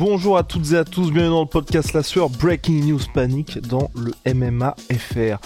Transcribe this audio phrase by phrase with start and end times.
[0.00, 3.58] Bonjour à toutes et à tous, bienvenue dans le podcast La Sueur Breaking News Panic
[3.58, 5.36] dans le MMA FR.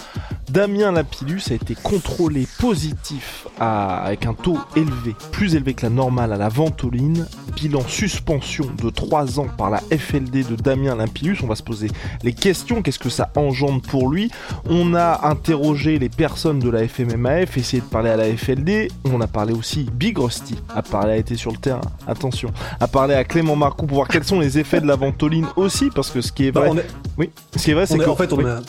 [0.49, 6.31] Damien Lapillus a été contrôlé positif avec un taux élevé, plus élevé que la normale
[6.31, 7.27] à la ventoline.
[7.57, 11.39] Bilan suspension de 3 ans par la FLD de Damien Lapillus.
[11.43, 11.89] On va se poser
[12.23, 14.31] les questions, qu'est-ce que ça engendre pour lui?
[14.69, 18.89] On a interrogé les personnes de la FMMAF, essayé de parler à la FLD.
[19.03, 22.87] On a parlé aussi, Big Rusty a parlé, a été sur le terrain, attention, a
[22.87, 26.09] parlé à Clément Marcoux pour voir quels sont les effets de la ventoline aussi, parce
[26.09, 26.85] que ce qui est Bah, vrai...
[27.17, 28.61] Oui, ce qui est vrai, c'est en qu'en fait, on a...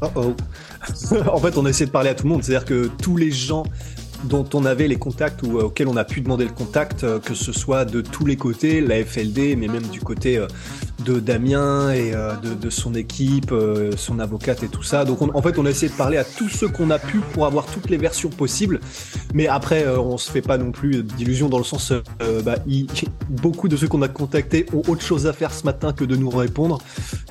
[0.00, 0.34] Oh, oh.
[1.32, 2.42] en fait, on a essayé de parler à tout le monde.
[2.42, 3.64] C'est-à-dire que tous les gens
[4.24, 7.18] dont on avait les contacts ou euh, auxquels on a pu demander le contact, euh,
[7.18, 10.46] que ce soit de tous les côtés, la FLD, mais même du côté euh,
[11.04, 15.04] de Damien et euh, de, son équipe, euh, son avocate et tout ça.
[15.04, 17.18] Donc on, en fait, on a essayé de parler à tous ceux qu'on a pu
[17.32, 18.80] pour avoir toutes les versions possibles.
[19.32, 21.92] Mais après, euh, on se fait pas non plus d'illusions dans le sens,
[22.44, 22.86] bah, il,
[23.28, 26.16] beaucoup de ceux qu'on a contactés ont autre chose à faire ce matin que de
[26.16, 26.78] nous répondre.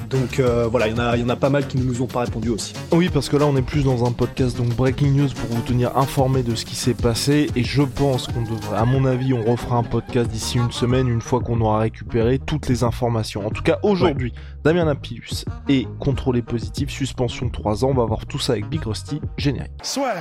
[0.09, 2.07] Donc voilà, il y en a, y en a pas mal qui ne nous ont
[2.07, 2.73] pas répondu aussi.
[2.91, 5.61] Oui, parce que là, on est plus dans un podcast donc breaking news pour vous
[5.61, 7.49] tenir informé de ce qui s'est passé.
[7.55, 11.07] Et je pense qu'on devrait, à mon avis, on refera un podcast d'ici une semaine
[11.07, 13.45] une fois qu'on aura récupéré toutes les informations.
[13.45, 14.63] En tout cas, aujourd'hui, ouais.
[14.63, 17.89] Damien Lapillus est contrôlé positif, suspension de 3 ans.
[17.89, 19.71] On va voir tout ça avec Big Rusty, générique.
[19.81, 20.13] Soit.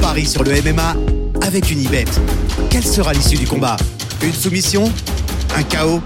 [0.00, 0.94] Paris sur le MMA
[1.42, 2.04] avec une Ibet.
[2.70, 3.76] Quelle sera l'issue du combat?
[4.22, 4.84] Une soumission?
[5.56, 6.00] Un chaos?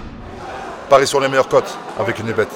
[0.89, 2.47] Paris sur les meilleures cotes avec une Ibet.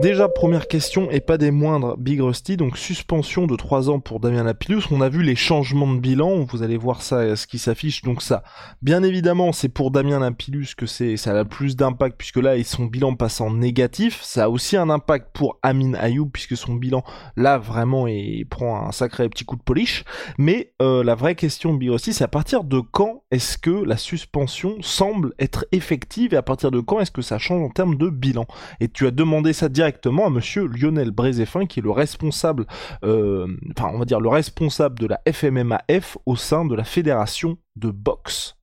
[0.00, 4.18] Déjà, première question, et pas des moindres, Big Rusty, donc suspension de 3 ans pour
[4.18, 4.84] Damien Lapillus.
[4.90, 8.22] On a vu les changements de bilan, vous allez voir ça, ce qui s'affiche, donc
[8.22, 8.42] ça.
[8.80, 12.86] Bien évidemment, c'est pour Damien Lapillus que ça a le plus d'impact, puisque là, son
[12.86, 14.22] bilan passe en négatif.
[14.22, 17.04] Ça a aussi un impact pour Amin Ayoub, puisque son bilan,
[17.36, 20.04] là, vraiment, il prend un sacré petit coup de polish.
[20.38, 23.98] Mais euh, la vraie question, Big Rusty, c'est à partir de quand est-ce que la
[23.98, 27.98] suspension semble être effective, et à partir de quand est-ce que ça change en termes
[27.98, 28.46] de bilan?
[28.80, 32.64] Et tu as demandé ça directement directement à monsieur Lionel Brézéfin qui est le responsable
[33.02, 33.46] euh,
[33.76, 37.90] enfin on va dire le responsable de la FMMAF au sein de la fédération de
[37.90, 38.54] boxe.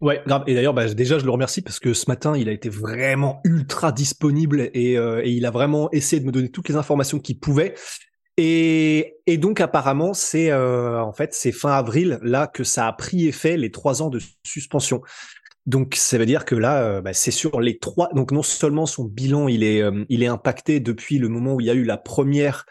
[0.00, 0.44] Ouais, grave.
[0.46, 3.40] Et d'ailleurs, bah, déjà, je le remercie parce que ce matin, il a été vraiment
[3.42, 7.40] ultra disponible et, euh, il a vraiment essayé de me donner toutes les informations qu'il
[7.40, 7.74] pouvait.
[8.36, 12.92] Et, et, donc apparemment, c'est euh, en fait c'est fin avril là que ça a
[12.92, 15.02] pris effet les trois ans de suspension.
[15.68, 18.08] Donc ça veut dire que là, euh, bah, c'est sur les trois.
[18.14, 21.60] Donc non seulement son bilan il est euh, il est impacté depuis le moment où
[21.60, 22.64] il y a eu la première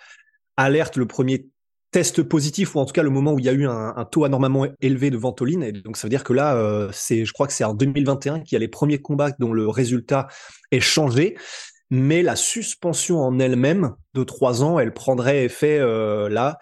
[0.57, 1.45] alerte, le premier
[1.91, 4.25] test positif ou en tout cas le moment où il y a eu un, taux
[4.25, 5.71] anormalement élevé de ventoline.
[5.83, 8.55] Donc ça veut dire que là, euh, c'est je crois que c'est en 2021 qu'il
[8.55, 10.27] y a les premiers combats dont le résultat
[10.71, 11.37] est changé.
[11.91, 16.57] Mais la suspension en elle-même de trois ans, elle prendrait effet là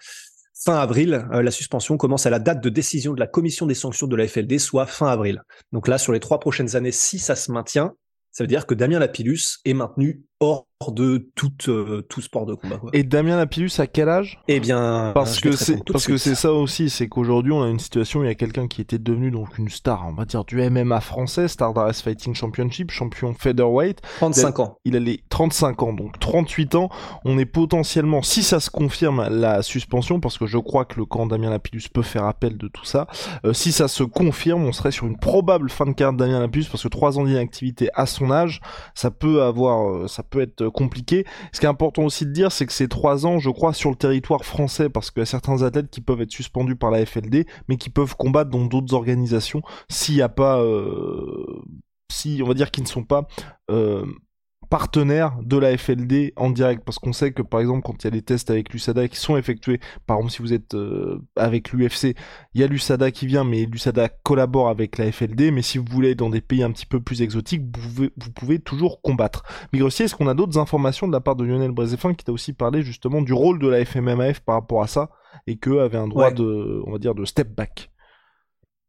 [0.64, 1.26] fin avril.
[1.32, 4.16] Euh, la suspension commence à la date de décision de la commission des sanctions de
[4.16, 5.42] la FLD, soit fin avril.
[5.72, 7.94] Donc là, sur les trois prochaines années, si ça se maintient,
[8.32, 12.54] ça veut dire que Damien Lapillus est maintenu hors de tout, euh, tout sport de
[12.54, 12.76] combat.
[12.76, 12.90] Quoi.
[12.92, 14.38] Et Damien Lapillus à quel âge?
[14.46, 17.78] Eh bien, parce que c'est parce que c'est ça aussi, c'est qu'aujourd'hui on a une
[17.78, 20.44] situation où il y a quelqu'un qui était devenu donc une star, on va dire
[20.44, 24.02] du MMA français, Stardust Fighting Championship, champion featherweight.
[24.18, 24.78] 35 ans.
[24.84, 26.90] Il a les 35 ans, donc 38 ans.
[27.24, 31.06] On est potentiellement, si ça se confirme, la suspension, parce que je crois que le
[31.06, 33.06] camp Damien Lapillus peut faire appel de tout ça.
[33.46, 36.66] Euh, si ça se confirme, on serait sur une probable fin de de Damien Lapillus,
[36.70, 38.60] parce que 3 ans d'inactivité à son âge,
[38.94, 41.24] ça peut avoir, ça peut être compliqué.
[41.52, 43.90] Ce qui est important aussi de dire, c'est que c'est trois ans, je crois, sur
[43.90, 47.04] le territoire français, parce qu'il y a certains athlètes qui peuvent être suspendus par la
[47.04, 51.62] FLD, mais qui peuvent combattre dans d'autres organisations s'il n'y a pas, euh,
[52.10, 53.26] si on va dire qu'ils ne sont pas
[53.70, 54.04] euh,
[54.68, 56.82] partenaires de la FLD en direct.
[56.84, 59.16] Parce qu'on sait que par exemple quand il y a des tests avec l'USADA qui
[59.16, 62.16] sont effectués par exemple si vous êtes euh, avec l'UFC
[62.54, 65.84] il y a l'USADA qui vient mais l'USADA collabore avec la FLD mais si vous
[65.90, 69.00] voulez être dans des pays un petit peu plus exotiques vous pouvez, vous pouvez toujours
[69.02, 69.44] combattre.
[69.72, 72.32] Mais aussi est-ce qu'on a d'autres informations de la part de Lionel Brézéfin qui t'a
[72.32, 75.10] aussi parlé justement du rôle de la FMMAF par rapport à ça
[75.46, 76.34] et qu'eux avaient un droit ouais.
[76.34, 77.90] de on va dire de step back?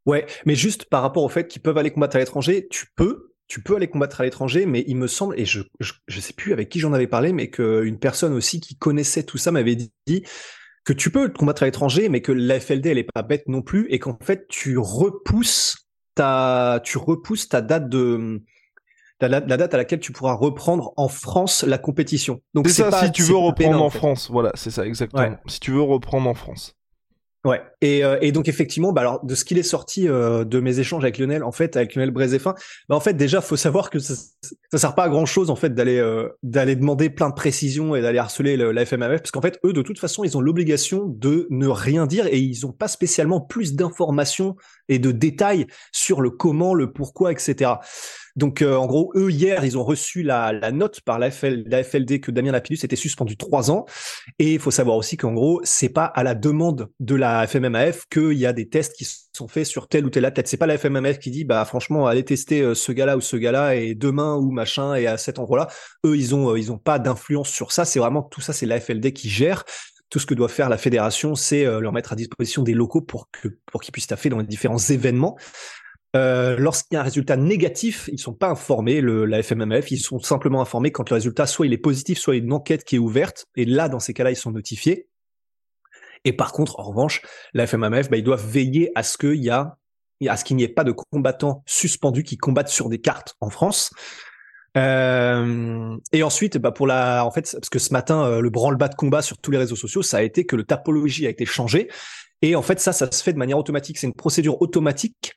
[0.07, 3.26] Ouais, mais juste par rapport au fait qu'ils peuvent aller combattre à l'étranger, tu peux,
[3.47, 6.33] tu peux aller combattre à l'étranger, mais il me semble, et je, je, je sais
[6.33, 9.75] plus avec qui j'en avais parlé, mais qu'une personne aussi qui connaissait tout ça m'avait
[9.75, 9.91] dit
[10.83, 13.61] que tu peux combattre à l'étranger, mais que la FLD elle est pas bête non
[13.61, 18.41] plus, et qu'en fait tu repousses ta, tu repousses ta date de,
[19.21, 22.41] la, la, date à laquelle tu pourras reprendre en France la compétition.
[22.53, 24.25] Donc c'est ça, pas, si tu veux reprendre en France.
[24.25, 25.23] France, voilà, c'est ça exactement.
[25.23, 25.37] Ouais.
[25.47, 26.76] Si tu veux reprendre en France.
[27.45, 27.61] Ouais.
[27.81, 30.79] Et, euh, et, donc effectivement, bah alors de ce qu'il est sorti euh, de mes
[30.79, 32.55] échanges avec Lionel, en fait, avec Lionel Brézéfin,
[32.89, 34.15] bah en fait déjà faut savoir que ça,
[34.71, 37.95] ça sert pas à grand chose en fait d'aller euh, d'aller demander plein de précisions
[37.95, 40.41] et d'aller harceler le, la FMAF parce qu'en fait eux de toute façon ils ont
[40.41, 44.55] l'obligation de ne rien dire et ils ont pas spécialement plus d'informations
[44.89, 47.71] et de détails sur le comment, le pourquoi, etc.
[48.37, 51.63] Donc, euh, en gros, eux, hier, ils ont reçu la, la note par la, FL,
[51.65, 53.85] la, FLD que Damien Lapidus était suspendu trois ans.
[54.37, 58.05] Et il faut savoir aussi qu'en gros, c'est pas à la demande de la FMMAF
[58.11, 60.47] qu'il y a des tests qui sont faits sur tel ou tel athlète.
[60.47, 63.37] C'est pas la FMMAF qui dit, bah, franchement, allez tester euh, ce gars-là ou ce
[63.37, 65.67] gars-là et demain ou machin et à cet endroit-là.
[66.05, 67.85] Eux, ils ont, euh, ils ont pas d'influence sur ça.
[67.85, 69.65] C'est vraiment tout ça, c'est la FLD qui gère
[70.09, 73.29] tout ce que doit faire la fédération, c'est leur mettre à disposition des locaux pour
[73.29, 75.37] que pour qu'ils puissent taffer dans les différents événements.
[76.15, 80.19] Euh, lorsqu'il y a un résultat négatif, ils sont pas informés, la FMMF, ils sont
[80.19, 82.83] simplement informés quand le résultat soit il est positif, soit il y a une enquête
[82.83, 83.45] qui est ouverte.
[83.55, 85.09] Et là, dans ces cas-là, ils sont notifiés.
[86.23, 87.21] Et par contre, en revanche,
[87.53, 89.77] la FMMF, bah, ils doivent veiller à ce qu'il y a,
[90.27, 93.49] à ce qu'il n'y ait pas de combattants suspendus qui combattent sur des cartes en
[93.49, 93.91] France.
[94.75, 98.89] Euh, et ensuite, bah pour la, en fait, parce que ce matin, euh, le branle-bas
[98.89, 101.45] de combat sur tous les réseaux sociaux, ça a été que le topologie a été
[101.45, 101.89] changé.
[102.41, 103.97] Et en fait, ça, ça se fait de manière automatique.
[103.97, 105.33] C'est une procédure automatique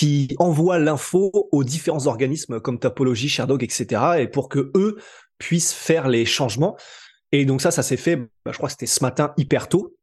[0.00, 4.00] qui envoie l'info aux différents organismes comme Topology, Sherdog, etc.
[4.20, 4.96] et pour que eux
[5.36, 6.74] puissent faire les changements.
[7.32, 9.94] Et donc ça, ça s'est fait, bah, je crois que c'était ce matin hyper tôt.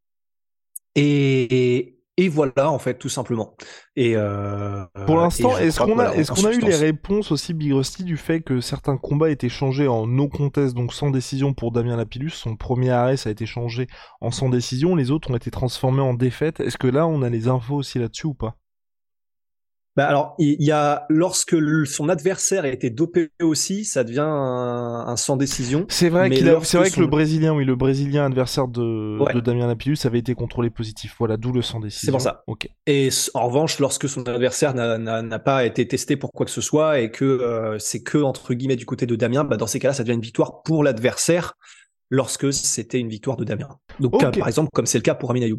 [0.93, 3.55] Et, et voilà, en fait, tout simplement.
[3.95, 7.73] Et euh, pour l'instant, est-ce qu'on a, est-ce qu'on a eu les réponses aussi, Big
[7.73, 11.71] Rusty, du fait que certains combats étaient changés en no contest, donc sans décision pour
[11.71, 12.29] Damien Lapillus?
[12.29, 13.87] Son premier arrêt, ça a été changé
[14.21, 14.95] en sans décision.
[14.95, 16.59] Les autres ont été transformés en défaite.
[16.59, 18.57] Est-ce que là, on a les infos aussi là-dessus ou pas?
[19.97, 21.55] Bah alors, il y a lorsque
[21.87, 25.87] son adversaire a été dopé aussi, ça devient un, sans décision.
[25.89, 29.65] C'est vrai qu'il c'est vrai que le brésilien, oui, le brésilien adversaire de, de Damien
[29.65, 31.15] Lapillus avait été contrôlé positif.
[31.17, 32.05] Voilà, d'où le sans décision.
[32.05, 32.43] C'est pour ça.
[32.45, 32.69] Ok.
[32.85, 36.99] Et en revanche, lorsque son adversaire n'a pas été testé pour quoi que ce soit
[36.99, 39.95] et que euh, c'est que entre guillemets du côté de Damien, bah dans ces cas-là,
[39.95, 41.55] ça devient une victoire pour l'adversaire
[42.11, 43.69] lorsque c'était une victoire de Damien.
[43.99, 45.57] Donc, par exemple, comme c'est le cas pour Amin Ayoub.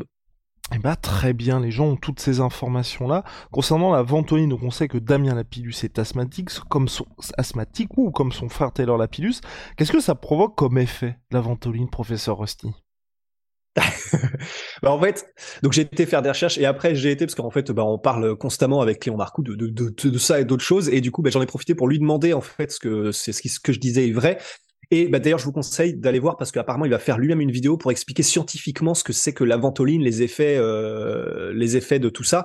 [0.74, 3.24] Eh bah très bien, les gens ont toutes ces informations-là.
[3.50, 7.06] Concernant la ventoline, donc on sait que Damien Lapillus est asthmatique, comme son
[7.38, 9.40] asthmatique ou comme son frère Taylor Lapillus.
[9.76, 12.68] Qu'est-ce que ça provoque comme effet, la ventoline, professeur Rusty?
[14.82, 15.00] Bah en
[15.62, 17.98] donc j'ai été faire des recherches et après j'ai été parce qu'en fait bah on
[17.98, 21.42] parle constamment avec Cléon Marcoux de ça et d'autres choses et du coup bah, j'en
[21.42, 24.12] ai profité pour lui demander en fait ce que c'est ce, que je disais est
[24.12, 24.38] vrai
[24.90, 27.50] et bah, d'ailleurs, je vous conseille d'aller voir parce qu'apparemment, il va faire lui-même une
[27.50, 31.98] vidéo pour expliquer scientifiquement ce que c'est que la ventoline, les effets, euh, les effets
[31.98, 32.44] de tout ça.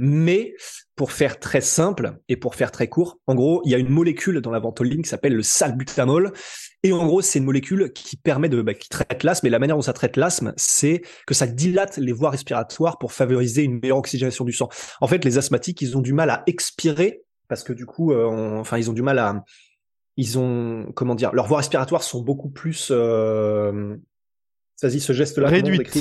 [0.00, 0.54] Mais
[0.96, 3.88] pour faire très simple et pour faire très court, en gros, il y a une
[3.88, 6.32] molécule dans la ventoline qui s'appelle le salbutamol.
[6.82, 9.46] Et en gros, c'est une molécule qui permet de, bah, qui traite l'asthme.
[9.46, 13.12] Et la manière dont ça traite l'asthme, c'est que ça dilate les voies respiratoires pour
[13.12, 14.68] favoriser une meilleure oxygénation du sang.
[15.00, 18.58] En fait, les asthmatiques, ils ont du mal à expirer parce que du coup, euh,
[18.58, 19.42] enfin, ils ont du mal à,
[20.18, 23.96] ils ont, comment dire, leurs voies respiratoires sont beaucoup plus, euh,
[24.82, 25.96] vas-y, ce geste-là, réduite.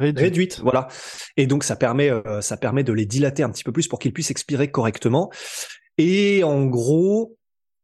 [0.00, 0.58] Réduite.
[0.60, 0.88] voilà.
[1.36, 4.00] Et donc ça permet, euh, ça permet de les dilater un petit peu plus pour
[4.00, 5.30] qu'ils puissent expirer correctement.
[5.96, 7.36] Et en gros,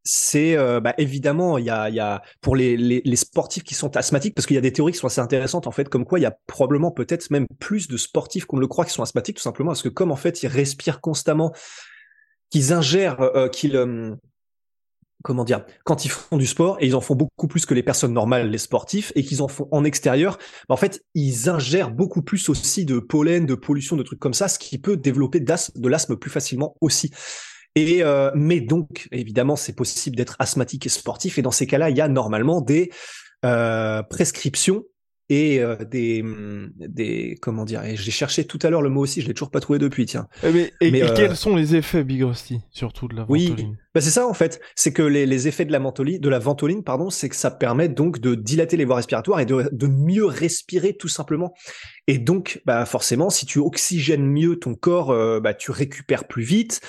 [0.03, 3.75] c'est euh, bah, évidemment il y a, y a pour les, les, les, sportifs qui
[3.75, 6.07] sont asthmatiques parce qu'il y a des théories qui sont assez intéressantes en fait comme
[6.07, 9.03] quoi il y a probablement peut-être même plus de sportifs qu'on le croit qui sont
[9.03, 11.53] asthmatiques tout simplement parce que comme en fait ils respirent constamment
[12.49, 13.77] qu'ils ingèrent euh, qu'ils
[15.23, 17.83] comment dire, quand ils font du sport, et ils en font beaucoup plus que les
[17.83, 20.39] personnes normales, les sportifs, et qu'ils en font en extérieur,
[20.69, 24.35] bah, en fait, ils ingèrent beaucoup plus aussi de pollen, de pollution, de trucs comme
[24.35, 27.11] ça, ce qui peut développer de l'asthme plus facilement aussi.
[27.75, 31.91] Et euh, mais donc, évidemment, c'est possible d'être asthmatique et sportif, et dans ces cas-là,
[31.91, 32.91] il y a normalement des
[33.45, 34.85] euh, prescriptions
[35.29, 39.03] et euh, des mm, des comment dire et j'ai cherché tout à l'heure le mot
[39.03, 40.29] aussi je l'ai toujours pas trouvé depuis tiens.
[40.43, 43.77] Eh mais, et, euh, quels sont les effets Big Rusty surtout de la ventoline oui
[43.95, 44.61] bah c'est ça en fait.
[44.77, 47.51] C'est que les, les effets de la ventoline de la ventoline pardon c'est que ça
[47.51, 51.55] permet donc de dilater les voies respiratoires et de, de mieux respirer tout simplement.
[52.07, 56.43] Et donc bah forcément si tu oxygènes mieux ton corps euh, bah tu récupères plus
[56.43, 56.81] vite.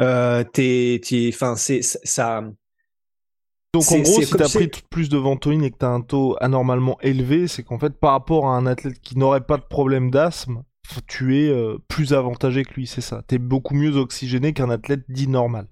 [0.00, 2.44] Euh, t'es enfin c'est ça
[3.74, 6.96] donc en gros, si t'as pris plus de ventoline et que t'as un taux anormalement
[7.00, 10.62] élevé, c'est qu'en fait, par rapport à un athlète qui n'aurait pas de problème d'asthme,
[11.08, 13.22] tu es euh, plus avantagé que lui, c'est ça.
[13.26, 15.66] T'es beaucoup mieux oxygéné qu'un athlète dit normal.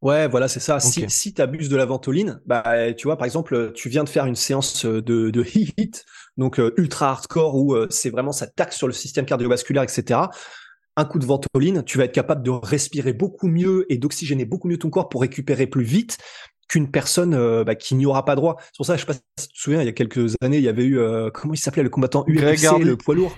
[0.00, 0.80] Ouais, voilà, c'est ça.
[0.80, 4.08] Si, si tu abuses de la ventoline, bah, tu vois, par exemple, tu viens de
[4.08, 5.00] faire une séance de,
[5.30, 5.92] de HIIT,
[6.36, 10.18] donc euh, ultra hardcore, où euh, c'est vraiment ça taxe sur le système cardiovasculaire, etc.
[10.96, 14.66] Un coup de ventoline, tu vas être capable de respirer beaucoup mieux et d'oxygéner beaucoup
[14.66, 16.18] mieux ton corps pour récupérer plus vite
[16.72, 18.56] qu'une personne euh, bah, qui n'y aura pas droit.
[18.58, 20.56] C'est pour ça, je sais pas si tu te souviens, il y a quelques années,
[20.56, 23.36] il y avait eu, euh, comment il s'appelait, le combattant UFC, le poids lourd?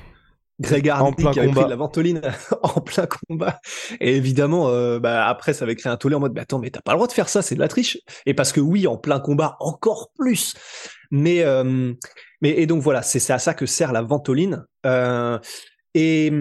[0.61, 1.63] Greg En Hardy plein qui avait combat.
[1.63, 2.23] pris de la ventoline
[2.63, 3.59] en plein combat.
[4.01, 6.71] Et évidemment, euh, bah, après, ça avait créé un tollé en mode, bah, attends, mais
[6.71, 7.99] t'as pas le droit de faire ça, c'est de la triche.
[8.25, 10.55] Et parce que oui, en plein combat, encore plus.
[11.11, 11.93] Mais, euh,
[12.41, 14.65] mais et donc voilà, c'est à ça que sert la ventoline.
[14.87, 15.41] Euh,
[15.95, 16.33] et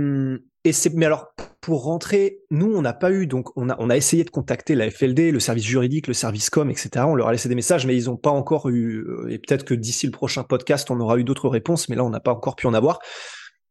[0.63, 3.89] et c'est mais alors pour rentrer, nous on n'a pas eu donc on a on
[3.89, 7.05] a essayé de contacter la FLD, le service juridique, le service com, etc.
[7.07, 9.05] On leur a laissé des messages, mais ils n'ont pas encore eu.
[9.07, 12.03] euh, Et peut-être que d'ici le prochain podcast, on aura eu d'autres réponses, mais là
[12.03, 12.99] on n'a pas encore pu en avoir.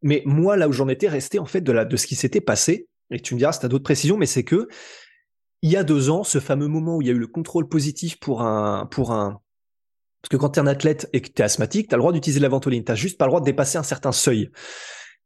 [0.00, 2.40] Mais moi, là où j'en étais resté, en fait, de, la, de ce qui s'était
[2.40, 4.68] passé, et tu me diras si tu as d'autres précisions, mais c'est que,
[5.60, 7.68] il y a deux ans, ce fameux moment où il y a eu le contrôle
[7.68, 9.38] positif pour un, pour un,
[10.22, 12.00] parce que quand tu es un athlète et que tu es asthmatique, tu as le
[12.00, 14.50] droit d'utiliser la ventoline, tu juste pas le droit de dépasser un certain seuil.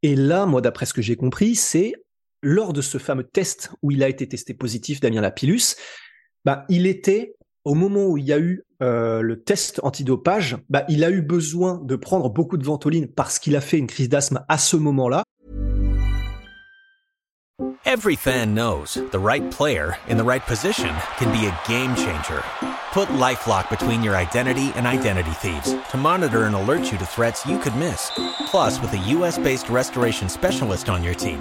[0.02, 1.94] Et là, moi, d'après ce que j'ai compris, c'est
[2.46, 5.74] lors de ce fameux test où il a été testé positif, Damien Lapillus,
[6.44, 7.34] bah, il était,
[7.64, 11.22] au moment où il y a eu euh, le test antidopage, bah, il a eu
[11.22, 14.76] besoin de prendre beaucoup de ventoline parce qu'il a fait une crise d'asthme à ce
[14.76, 15.24] moment-là.
[17.84, 22.44] Every fan knows the right player in the right position can be a game changer.
[22.92, 27.44] Put LifeLock between your identity and identity thieves to monitor and alert you to threats
[27.44, 28.12] you could miss.
[28.46, 31.40] Plus, with a US-based restoration specialist on your team,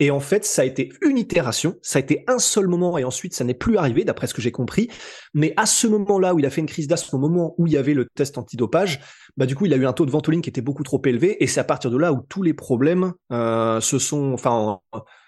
[0.00, 3.04] Et en fait, ça a été une itération, ça a été un seul moment et
[3.04, 4.88] ensuite ça n'est plus arrivé, d'après ce que j'ai compris.
[5.34, 7.72] Mais à ce moment-là où il a fait une crise d'asthme, au moment où il
[7.72, 9.00] y avait le test antidopage,
[9.36, 11.42] bah du coup il a eu un taux de ventoline qui était beaucoup trop élevé
[11.42, 14.80] et c'est à partir de là où tous les problèmes euh, se sont, enfin,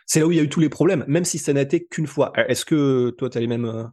[0.07, 1.85] c'est là où il y a eu tous les problèmes, même si ça n'a été
[1.85, 2.33] qu'une fois.
[2.49, 3.85] Est-ce que toi tu as les mêmes euh,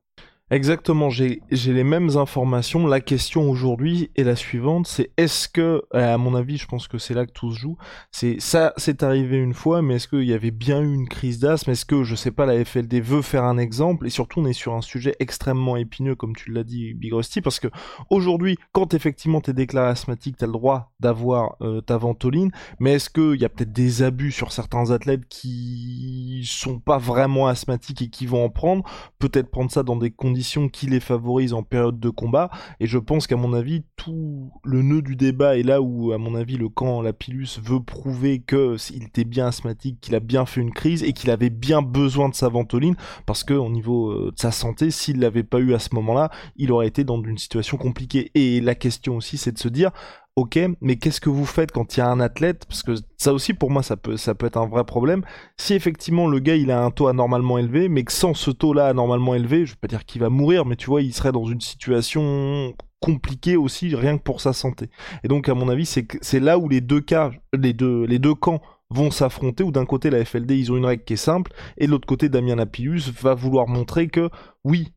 [0.50, 2.88] Exactement, j'ai les mêmes informations.
[2.88, 6.98] La question aujourd'hui est la suivante, c'est est-ce que, à mon avis, je pense que
[6.98, 7.76] c'est là que tout se joue,
[8.12, 11.40] c'est ça, c'est arrivé une fois, mais est-ce qu'il y avait bien eu une crise
[11.40, 11.72] d'asthme?
[11.72, 14.08] Est-ce que, je sais pas, la FLD veut faire un exemple?
[14.08, 17.42] Et surtout, on est sur un sujet extrêmement épineux, comme tu l'as dit, Big Rusty,
[17.42, 17.68] parce que
[18.10, 23.10] aujourd'hui, quand effectivement t'es déclaré asthmatique, t'as le droit d'avoir euh, ta ventoline, mais est-ce
[23.10, 28.10] qu'il y a peut-être des abus sur certains athlètes qui sont pas vraiment asthmatiques et
[28.10, 28.86] qui vont en prendre?
[29.20, 30.37] Peut-être prendre ça dans des conditions
[30.70, 32.50] qui les favorisent en période de combat.
[32.80, 36.18] Et je pense qu'à mon avis, tout le nœud du débat est là où, à
[36.18, 40.46] mon avis, le camp Lapillus veut prouver que s'il était bien asthmatique, qu'il a bien
[40.46, 44.12] fait une crise et qu'il avait bien besoin de sa ventoline, parce que au niveau
[44.12, 47.22] euh, de sa santé, s'il l'avait pas eu à ce moment-là, il aurait été dans
[47.22, 48.32] une situation compliquée.
[48.36, 49.92] Et la question aussi, c'est de se dire,
[50.38, 52.66] ok, mais qu'est-ce que vous faites quand il y a un athlète?
[52.68, 55.24] Parce que ça aussi, pour moi, ça peut, ça peut être un vrai problème.
[55.58, 58.88] Si effectivement le gars il a un taux anormalement élevé, mais que sans ce taux-là
[58.88, 61.46] anormalement élevé, je vais pas dire qu'il va mourir, mais tu vois, il serait dans
[61.46, 64.90] une situation compliquée aussi, rien que pour sa santé.
[65.24, 68.36] Et donc, à mon avis, c'est là où les deux cas, les deux, les deux
[68.36, 71.52] camps vont s'affronter, où d'un côté la FLD ils ont une règle qui est simple,
[71.78, 74.30] et de l'autre côté Damien Lapillus va vouloir montrer que
[74.64, 74.94] oui,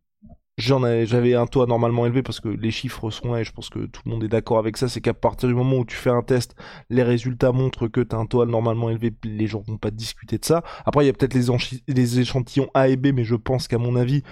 [0.61, 3.87] j'avais un taux anormalement élevé parce que les chiffres sont là et je pense que
[3.87, 4.89] tout le monde est d'accord avec ça.
[4.89, 6.55] C'est qu'à partir du moment où tu fais un test,
[6.91, 9.13] les résultats montrent que tu as un taux anormalement élevé.
[9.25, 10.63] Les gens vont pas discuter de ça.
[10.85, 11.47] Après, il y a peut-être les,
[11.89, 14.23] les échantillons A et B, mais je pense qu'à mon avis,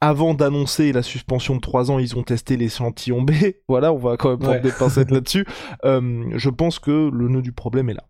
[0.00, 3.32] avant d'annoncer la suspension de 3 ans, ils ont testé l'échantillon B.
[3.68, 4.60] Voilà, on va quand même prendre Ouais.
[4.60, 5.46] des pincettes là-dessus.
[5.84, 8.04] Euh, je pense que le nœud du problème est là.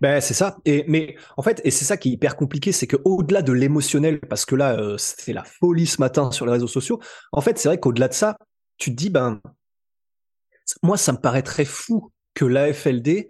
[0.00, 0.56] Ben c'est ça.
[0.64, 3.52] Et mais en fait, et c'est ça qui est hyper compliqué, c'est que au-delà de
[3.52, 6.98] l'émotionnel, parce que là, euh, c'est la folie ce matin sur les réseaux sociaux.
[7.30, 8.36] En fait, c'est vrai qu'au-delà de ça,
[8.78, 9.40] tu te dis ben,
[10.82, 13.28] moi, ça me paraît très fou que l'AFLD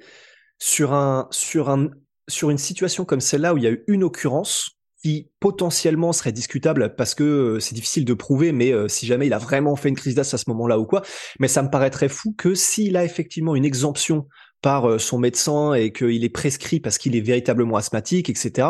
[0.58, 1.90] sur un sur un
[2.28, 6.32] sur une situation comme celle-là où il y a eu une occurrence qui potentiellement serait
[6.32, 9.74] discutable parce que euh, c'est difficile de prouver, mais euh, si jamais il a vraiment
[9.76, 11.02] fait une crise d'as à ce moment-là ou quoi,
[11.40, 14.26] mais ça me paraît très fou que s'il a effectivement une exemption
[14.60, 18.68] par euh, son médecin et qu'il est prescrit parce qu'il est véritablement asthmatique, etc.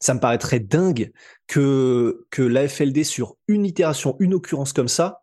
[0.00, 1.12] Ça me paraîtrait dingue
[1.46, 5.22] que que l'AFLD sur une itération, une occurrence comme ça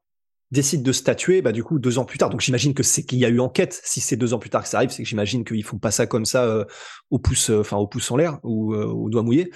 [0.52, 2.30] décide de statuer, bah du coup deux ans plus tard.
[2.30, 3.80] Donc j'imagine que c'est qu'il y a eu enquête.
[3.84, 5.92] Si c'est deux ans plus tard que ça arrive, c'est que j'imagine qu'ils font pas
[5.92, 6.66] ça comme ça euh,
[7.10, 9.52] au pouce, euh, enfin au pouce en l'air ou euh, au doigt mouillé.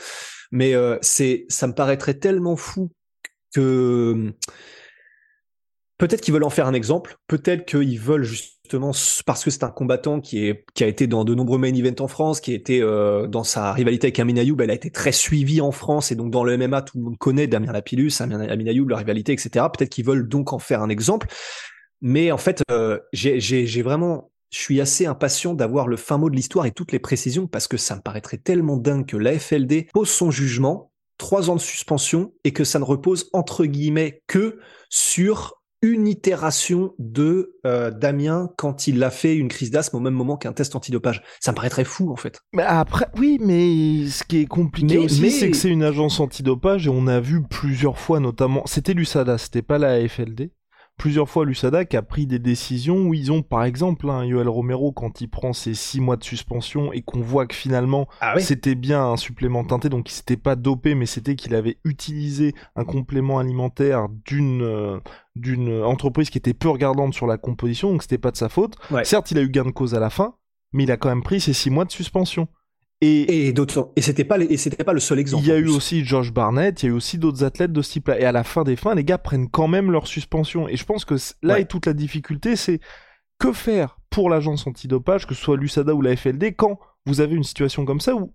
[0.52, 2.92] Mais euh, c'est, ça me paraîtrait tellement fou
[3.54, 4.34] que
[6.00, 7.18] peut-être qu'ils veulent en faire un exemple.
[7.28, 8.92] Peut-être qu'ils veulent justement
[9.26, 12.02] parce que c'est un combattant qui est qui a été dans de nombreux main events
[12.04, 14.92] en France, qui a été euh, dans sa rivalité avec Amin Ayoub, elle a été
[14.92, 18.14] très suivie en France et donc dans le MMA tout le monde connaît Damien Lapillus,
[18.20, 19.66] Amin, Amin Ayoub, leur rivalité, etc.
[19.76, 21.28] Peut-être qu'ils veulent donc en faire un exemple.
[22.02, 26.36] Mais en fait, euh, j'ai vraiment, je suis assez impatient d'avoir le fin mot de
[26.36, 30.10] l'histoire et toutes les précisions parce que ça me paraîtrait tellement dingue que l'AFLD pose
[30.10, 35.59] son jugement, trois ans de suspension et que ça ne repose entre guillemets que sur
[35.82, 40.36] une itération de euh, Damien quand il a fait une crise d'asthme au même moment
[40.38, 41.24] qu'un test antidopage.
[41.40, 42.40] Ça me paraîtrait fou en fait.
[42.54, 45.84] Mais après, oui, mais ce qui est compliqué Mais- aussi, mais- c'est que c'est une
[45.84, 50.52] agence antidopage et on a vu plusieurs fois, notamment, c'était l'USADA, c'était pas la AFLD.
[51.00, 54.50] Plusieurs fois, l'USADA qui a pris des décisions où ils ont, par exemple, hein, Yoel
[54.50, 58.34] Romero, quand il prend ses six mois de suspension et qu'on voit que finalement, Ah
[58.36, 58.44] oui.
[58.44, 62.54] c'était bien un supplément teinté, donc il s'était pas dopé, mais c'était qu'il avait utilisé
[62.76, 65.00] un complément alimentaire d'une euh,
[65.36, 68.76] d'une entreprise qui était peu regardante sur la composition, donc c'était pas de sa faute.
[68.92, 69.06] Ouais.
[69.06, 70.36] Certes, il a eu gain de cause à la fin,
[70.74, 72.50] mais il a quand même pris ses six mois de suspension.
[73.02, 73.92] Et, Et d'autres.
[73.96, 75.44] Et c'était pas les- et c'était pas le seul exemple.
[75.44, 77.82] il y a eu aussi Josh Barnett, il y a eu aussi d'autres athlètes de
[77.82, 78.20] ce type-là.
[78.20, 80.68] Et à la fin des fins, les gars prennent quand même leur suspension.
[80.68, 81.62] Et je pense que là Ouais.
[81.62, 82.80] est toute la difficulté, c'est
[83.40, 87.36] que faire pour l'agence antidopage, que ce soit l'USADA ou la FLD, quand vous avez
[87.36, 88.34] une situation comme ça où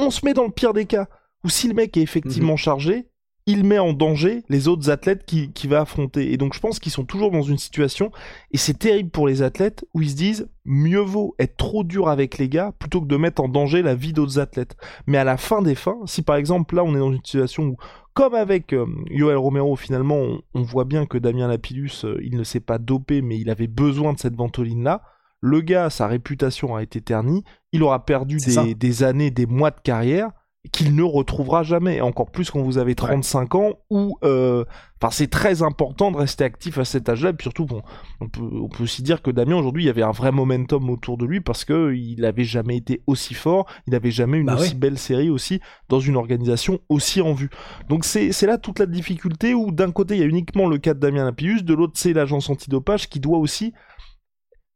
[0.00, 1.06] on se met dans le pire des cas,
[1.44, 2.04] où si le mec est Mhm.
[2.04, 3.08] effectivement chargé,
[3.46, 6.32] il met en danger les autres athlètes qui, qui va affronter.
[6.32, 8.10] Et donc je pense qu'ils sont toujours dans une situation,
[8.52, 12.08] et c'est terrible pour les athlètes, où ils se disent, mieux vaut être trop dur
[12.08, 14.76] avec les gars, plutôt que de mettre en danger la vie d'autres athlètes.
[15.06, 17.64] Mais à la fin des fins, si par exemple là on est dans une situation
[17.64, 17.76] où,
[18.14, 22.36] comme avec euh, Yoel Romero, finalement on, on voit bien que Damien Lapillus, euh, il
[22.36, 25.02] ne s'est pas dopé, mais il avait besoin de cette ventoline-là,
[25.42, 28.36] le gars, sa réputation a été ternie, il aura perdu
[28.76, 30.30] des années, des mois de carrière
[30.70, 34.64] qu'il ne retrouvera jamais, et encore plus quand vous avez 35 ans, où euh,
[35.00, 37.82] enfin c'est très important de rester actif à cet âge-là, et puis surtout bon,
[38.20, 40.88] on peut, on peut aussi dire que Damien aujourd'hui il y avait un vrai momentum
[40.88, 44.46] autour de lui parce que il n'avait jamais été aussi fort, il n'avait jamais une
[44.46, 44.78] Bah aussi ouais.
[44.78, 47.50] belle série aussi dans une organisation aussi en vue.
[47.88, 50.94] Donc c'est là toute la difficulté où d'un côté il y a uniquement le cas
[50.94, 53.72] de Damien Lapillus, de l'autre c'est l'agence antidopage qui doit aussi,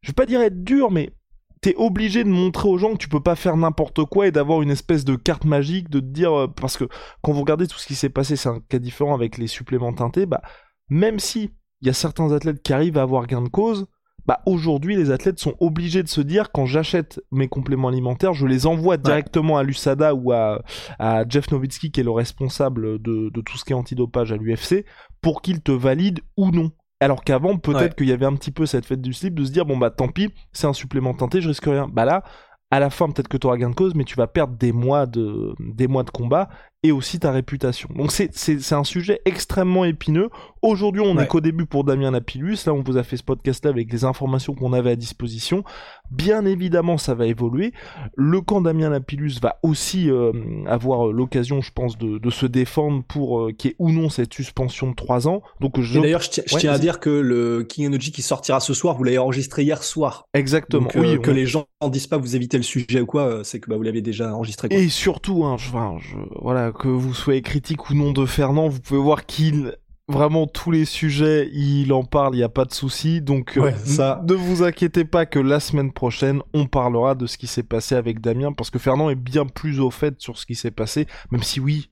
[0.03, 1.13] je vais pas dire être dur, mais
[1.61, 4.63] t'es obligé de montrer aux gens que tu peux pas faire n'importe quoi et d'avoir
[4.63, 6.85] une espèce de carte magique de te dire euh, parce que
[7.23, 9.93] quand vous regardez tout ce qui s'est passé, c'est un cas différent avec les suppléments
[9.93, 10.43] teintés, bah
[10.89, 13.87] même si il y a certains athlètes qui arrivent à avoir gain de cause,
[14.27, 18.47] bah aujourd'hui les athlètes sont obligés de se dire quand j'achète mes compléments alimentaires, je
[18.47, 20.63] les envoie directement à l'USADA ou à,
[20.99, 24.37] à Jeff Nowitzki qui est le responsable de, de tout ce qui est antidopage à
[24.37, 24.85] l'UFC
[25.21, 26.73] pour qu'il te valide ou non.
[27.01, 27.95] Alors qu'avant, peut-être Ouais.
[27.97, 29.91] qu'il y avait un petit peu cette fête du slip de se dire bon bah
[29.91, 31.89] tant pis, c'est un supplément teinté, je risque rien.
[31.89, 32.23] Bah là,
[32.71, 34.73] à la fin peut-être que tu auras gain de cause, mais tu vas perdre des
[34.73, 36.49] mois de des mois de combat
[36.83, 37.89] et aussi ta réputation.
[37.97, 40.29] Donc c'est un sujet extrêmement épineux.
[40.63, 41.27] Aujourd'hui, on n'est Ouais.
[41.27, 42.59] qu'au début pour Damien Lapillus.
[42.67, 45.65] Là, on vous a fait ce podcast-là avec les informations qu'on avait à disposition.
[46.11, 47.73] Bien évidemment, ça va évoluer.
[48.17, 50.33] Le camp Damien Lapillus va aussi euh,
[50.67, 54.09] avoir l'occasion, je pense, de, de se défendre pour euh, qu'il y ait ou non
[54.09, 55.43] cette suspension de 3 ans.
[55.61, 58.23] Donc je d'ailleurs, je, tiens- je Ouais, tiens à dire que le King Energy qui
[58.23, 60.27] sortira ce soir, vous l'avez enregistré hier soir.
[60.35, 60.83] exactement.
[60.83, 63.07] Donc, euh, oui, que on- les gens en disent pas vous évitez le sujet ou
[63.07, 64.69] quoi, euh, c'est que bah, vous l'avez déjà enregistré.
[64.69, 64.77] quoi.
[64.79, 68.69] Et surtout, hein, je, enfin, je- voilà, que vous soyez critique ou non de Fernand,
[68.69, 69.77] vous pouvez voir qu'il
[70.09, 73.21] vraiment tous les sujets, il en parle, il n'y a pas de souci.
[73.21, 77.27] Donc, euh, Ouais, ça- ne vous inquiétez pas que la semaine prochaine, on parlera de
[77.27, 80.39] ce qui s'est passé avec Damien, parce que Fernand est bien plus au fait sur
[80.39, 81.91] ce qui s'est passé, même si oui.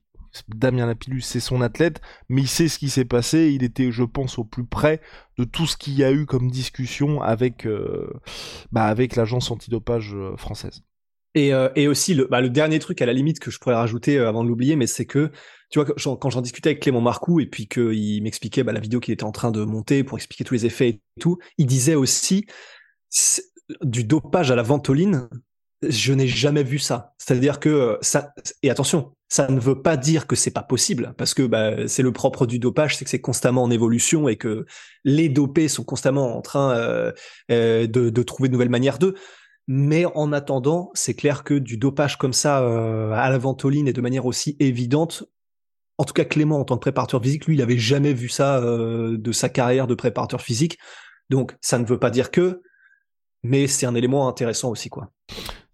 [0.49, 3.53] Damien Lapillus, c'est son athlète, mais il sait ce qui s'est passé.
[3.53, 4.99] Il était, je pense, au plus près
[5.37, 8.09] de tout ce qu'il y a eu comme discussion avec, euh,
[8.73, 10.83] bah, avec l'agence antidopage euh, française.
[11.35, 13.75] Et, euh, et aussi, le, bah, le dernier truc à la limite que je pourrais
[13.75, 15.31] rajouter euh, avant de l'oublier, mais c'est que,
[15.69, 18.99] tu vois, quand j'en- discutais avec Clément Marcoux et puis qu'il m'expliquait bah, la vidéo
[19.01, 21.95] qu'il était en train de monter pour expliquer tous les effets et tout, il disait
[21.95, 22.45] aussi
[23.83, 25.27] du dopage à la ventoline,
[25.87, 27.13] je n'ai jamais vu ça.
[27.17, 31.13] C'est-à-dire que euh, ça, et attention, ça ne veut pas dire que c'est pas possible,
[31.17, 34.37] parce que bah, c'est le propre du dopage, c'est que c'est constamment en évolution et
[34.37, 34.65] que
[35.03, 37.11] les dopés sont constamment en train euh,
[37.51, 39.15] euh, de, de trouver de nouvelles manières d'eux.
[39.67, 43.93] Mais en attendant, c'est clair que du dopage comme ça euh, à la ventoline et
[43.93, 45.23] de manière aussi évidente,
[45.97, 48.59] en tout cas Clément en tant que préparateur physique, lui, il avait jamais vu ça
[48.59, 50.77] euh, de sa carrière de préparateur physique.
[51.29, 52.61] Donc ça ne veut pas dire que,
[53.43, 55.09] mais c'est un élément intéressant aussi, quoi.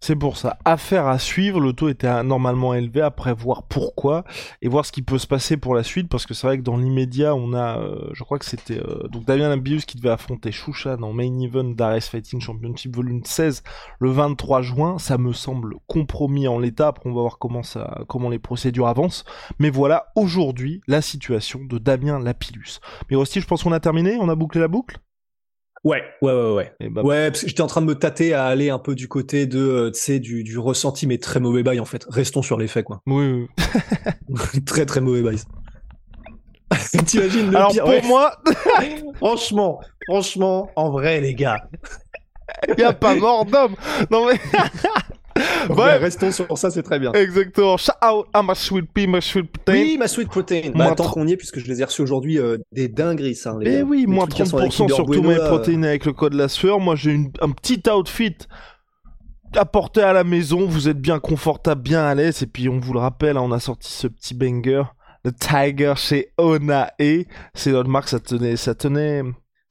[0.04, 0.58] C'est pour ça.
[0.64, 1.60] Affaire à suivre.
[1.60, 3.00] Le taux était anormalement élevé.
[3.00, 4.24] Après, voir pourquoi
[4.60, 6.08] et voir ce qui peut se passer pour la suite.
[6.08, 9.06] Parce que c'est vrai que dans l'immédiat, on a, euh, je crois que c'était euh,
[9.06, 13.62] donc Damien Lambius qui devait affronter Shushan en main event d'Ares Fighting Championship volume 16
[14.00, 14.98] le 23 juin.
[14.98, 16.88] Ça me semble compromis en l'état.
[16.88, 19.24] Après, on va voir comment ça, comment les procédures avancent.
[19.60, 22.80] Mais voilà, aujourd'hui, la situation de Damien Lapillus.
[23.08, 24.16] Mais aussi, je pense qu'on a terminé.
[24.20, 24.98] On a bouclé la boucle?
[25.84, 26.72] Ouais, ouais, ouais, ouais.
[26.80, 28.94] Et bah, Ouais, parce que j'étais en train de me tâter à aller un peu
[28.94, 32.04] du côté de, euh, tu sais, du, du ressenti, mais très mauvais bail en fait.
[32.08, 33.02] Restons sur les faits, quoi.
[33.06, 33.48] oui,
[34.28, 34.64] oui.
[34.64, 35.38] très très mauvais bail.
[37.06, 37.82] T'imagines le Alors pire?
[37.84, 38.02] pour ouais.
[38.02, 38.36] moi,
[39.16, 41.58] Franchement, franchement, en vrai, les gars.
[42.68, 43.74] il y a pas mort d'homme.
[44.10, 44.38] Non mais
[45.70, 47.12] Ouais, restons sur ça, c'est très bien.
[47.12, 47.76] Exactement.
[47.76, 49.72] Shout out à ma sweet pea, ma sweet protein.
[49.72, 50.72] Oui, ma sweet protein.
[50.74, 53.56] Bah, tant qu'on y est, puisque je les ai reçus aujourd'hui, euh, des dingueries, ça.
[53.60, 56.80] Les, eh oui, moins 30% sur tous mes protéines avec le code la sueur.
[56.80, 58.36] Moi, j'ai un petit outfit
[59.56, 60.66] apporté à la maison.
[60.66, 62.42] Vous êtes bien confortable, bien à l'aise.
[62.42, 64.82] Et puis, on vous le rappelle, hein, on a sorti ce petit banger.
[65.24, 67.26] Le Tiger chez Onae.
[67.54, 69.22] C'est notre marque, ça tenait, ça tenait,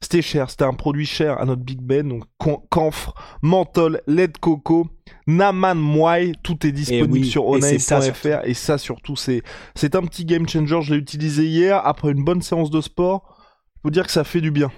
[0.02, 2.24] c'était cher, c'était un produit cher à notre Big Ben, donc
[2.68, 4.88] camphre, menthol, lait de coco,
[5.26, 9.42] Naman Mwai, tout est disponible sur onae.fr et ça surtout c'est
[9.74, 13.38] c'est un petit game changer, je l'ai utilisé hier après une bonne séance de sport.
[13.82, 14.70] Faut dire que ça fait du bien.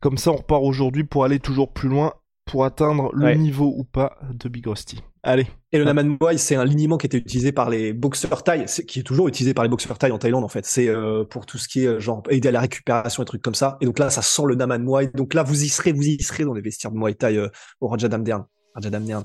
[0.00, 3.84] Comme ça on repart aujourd'hui pour aller toujours plus loin pour atteindre le niveau ou
[3.84, 5.02] pas de Big Rusty.
[5.22, 5.46] Allez.
[5.72, 9.00] Et le Naman Muay, c'est un liniment qui était utilisé par les boxeurs thaï, qui
[9.00, 10.64] est toujours utilisé par les boxeurs thaï en Thaïlande en fait.
[10.64, 13.42] C'est euh, pour tout ce qui est euh, genre aider à la récupération et trucs
[13.42, 13.76] comme ça.
[13.80, 15.10] Et donc là, ça sent le Naman Muay.
[15.14, 17.48] Donc là, vous y serez, vous y serez dans les vestiaires de Muay Thai euh,
[17.80, 18.46] au Raja Damdern.
[18.74, 19.24] Raja Damdern.